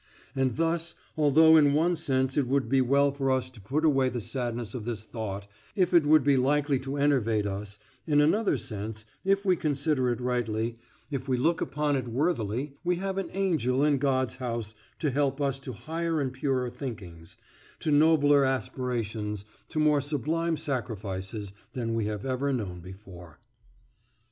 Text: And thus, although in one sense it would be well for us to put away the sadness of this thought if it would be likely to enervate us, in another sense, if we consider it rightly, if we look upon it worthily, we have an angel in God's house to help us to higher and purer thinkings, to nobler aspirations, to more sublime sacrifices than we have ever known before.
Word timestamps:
And 0.35 0.55
thus, 0.55 0.95
although 1.15 1.55
in 1.55 1.73
one 1.75 1.95
sense 1.95 2.35
it 2.35 2.47
would 2.47 2.67
be 2.67 2.81
well 2.81 3.11
for 3.11 3.29
us 3.29 3.51
to 3.51 3.61
put 3.61 3.85
away 3.85 4.09
the 4.09 4.19
sadness 4.19 4.73
of 4.73 4.83
this 4.83 5.03
thought 5.05 5.45
if 5.75 5.93
it 5.93 6.07
would 6.07 6.23
be 6.23 6.37
likely 6.37 6.79
to 6.79 6.97
enervate 6.97 7.45
us, 7.45 7.77
in 8.07 8.19
another 8.19 8.57
sense, 8.57 9.05
if 9.23 9.45
we 9.45 9.55
consider 9.55 10.09
it 10.09 10.19
rightly, 10.19 10.79
if 11.11 11.27
we 11.27 11.37
look 11.37 11.61
upon 11.61 11.95
it 11.95 12.07
worthily, 12.07 12.73
we 12.83 12.95
have 12.95 13.19
an 13.19 13.29
angel 13.33 13.83
in 13.83 13.99
God's 13.99 14.37
house 14.37 14.73
to 14.97 15.11
help 15.11 15.39
us 15.39 15.59
to 15.59 15.73
higher 15.73 16.19
and 16.19 16.33
purer 16.33 16.71
thinkings, 16.71 17.37
to 17.81 17.91
nobler 17.91 18.43
aspirations, 18.43 19.45
to 19.69 19.77
more 19.79 20.01
sublime 20.01 20.57
sacrifices 20.57 21.53
than 21.73 21.93
we 21.93 22.05
have 22.05 22.25
ever 22.25 22.51
known 22.51 22.79
before. 22.79 23.37